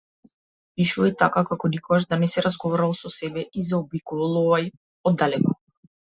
Пишувај 0.79 1.11
така, 1.21 1.41
како 1.49 1.69
никогаш 1.73 2.07
да 2.13 2.17
не 2.23 2.29
си 2.31 2.43
разговарал 2.45 2.95
со 2.99 3.11
себе 3.17 3.43
и 3.59 3.65
заобиколувај 3.67 4.65
оддалеку. 5.11 5.55